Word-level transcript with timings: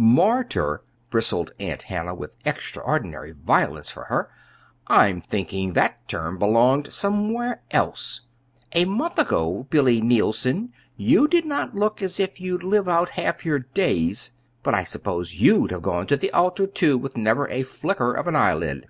"Martyr!" 0.00 0.84
bristled 1.10 1.50
Aunt 1.58 1.82
Hannah, 1.82 2.14
with 2.14 2.36
extraordinary 2.44 3.32
violence 3.32 3.90
for 3.90 4.04
her. 4.04 4.30
"I'm 4.86 5.20
thinking 5.20 5.72
that 5.72 6.06
term 6.06 6.38
belonged 6.38 6.92
somewhere 6.92 7.62
else. 7.72 8.20
A 8.74 8.84
month 8.84 9.18
ago, 9.18 9.66
Billy 9.70 10.00
Neilson, 10.00 10.70
you 10.96 11.26
did 11.26 11.44
not 11.44 11.74
look 11.74 12.00
as 12.00 12.20
if 12.20 12.40
you'd 12.40 12.62
live 12.62 12.88
out 12.88 13.08
half 13.08 13.44
your 13.44 13.58
days. 13.58 14.34
But 14.62 14.72
I 14.74 14.84
suppose 14.84 15.40
you'd 15.40 15.72
have 15.72 15.82
gone 15.82 16.06
to 16.06 16.16
the 16.16 16.30
altar, 16.30 16.68
too, 16.68 16.96
with 16.96 17.16
never 17.16 17.48
a 17.48 17.64
flicker 17.64 18.12
of 18.14 18.28
an 18.28 18.36
eyelid!" 18.36 18.86